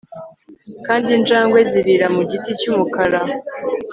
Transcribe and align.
kandi 0.85 1.07
injangwe 1.17 1.59
zirira 1.71 2.07
mu 2.15 2.21
giti 2.29 2.51
cyumukara 2.59 3.19